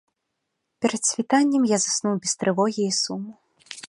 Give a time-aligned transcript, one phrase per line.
[0.85, 3.31] Перад світаннем я заснуў без трывогі і суму.